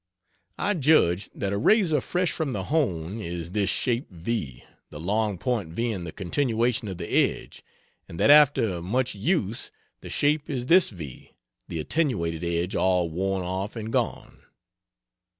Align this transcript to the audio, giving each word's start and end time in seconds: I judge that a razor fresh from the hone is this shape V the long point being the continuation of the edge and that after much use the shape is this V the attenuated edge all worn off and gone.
I 0.57 0.73
judge 0.73 1.29
that 1.35 1.53
a 1.53 1.59
razor 1.59 2.01
fresh 2.01 2.31
from 2.31 2.53
the 2.53 2.63
hone 2.63 3.19
is 3.21 3.51
this 3.51 3.69
shape 3.69 4.09
V 4.09 4.63
the 4.89 4.99
long 4.99 5.37
point 5.37 5.75
being 5.75 6.05
the 6.05 6.11
continuation 6.11 6.87
of 6.87 6.97
the 6.97 7.07
edge 7.07 7.63
and 8.09 8.19
that 8.19 8.31
after 8.31 8.81
much 8.81 9.13
use 9.13 9.69
the 9.99 10.09
shape 10.09 10.49
is 10.49 10.65
this 10.65 10.89
V 10.89 11.35
the 11.67 11.79
attenuated 11.79 12.43
edge 12.43 12.75
all 12.75 13.11
worn 13.11 13.43
off 13.43 13.75
and 13.75 13.93
gone. 13.93 14.41